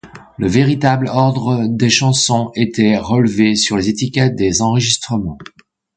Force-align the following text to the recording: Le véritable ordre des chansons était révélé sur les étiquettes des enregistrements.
Le 0.39 0.47
véritable 0.47 1.07
ordre 1.09 1.67
des 1.67 1.91
chansons 1.91 2.51
était 2.55 2.97
révélé 2.97 3.55
sur 3.55 3.77
les 3.77 3.87
étiquettes 3.87 4.35
des 4.35 4.63
enregistrements. 4.63 5.37